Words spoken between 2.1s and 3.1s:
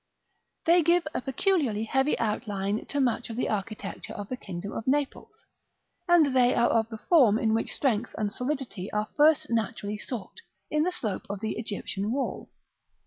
outline to